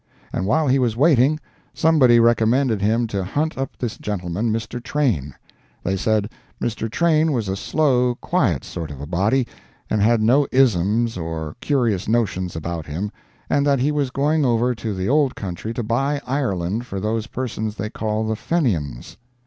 And 0.33 0.47
while 0.47 0.67
he 0.67 0.79
was 0.79 0.97
waiting, 0.97 1.39
somebody 1.75 2.19
recommended 2.19 2.81
him 2.81 3.05
to 3.05 3.23
hunt 3.23 3.55
up 3.55 3.77
this 3.77 3.99
gentleman, 3.99 4.51
Mr. 4.51 4.81
Train. 4.81 5.35
They 5.83 5.95
said 5.95 6.31
Mr. 6.59 6.89
Train 6.89 7.31
was 7.33 7.47
a 7.47 7.55
slow, 7.55 8.15
quiet 8.15 8.63
sort 8.63 8.89
of 8.89 8.99
a 8.99 9.05
body, 9.05 9.45
and 9.91 10.01
had 10.01 10.19
no 10.19 10.47
isms 10.51 11.17
or 11.19 11.55
curious 11.61 12.07
notions 12.07 12.55
about 12.55 12.87
him, 12.87 13.11
and 13.47 13.63
that 13.67 13.77
he 13.77 13.91
was 13.91 14.09
going 14.09 14.43
over 14.43 14.73
to 14.73 14.95
the 14.95 15.07
old 15.07 15.35
country 15.35 15.71
to 15.71 15.83
buy 15.83 16.19
Ireland 16.25 16.87
for 16.87 16.99
those 16.99 17.27
persons 17.27 17.75
they 17.75 17.91
call 17.91 18.25
the 18.25 18.35
Fenians. 18.35 19.17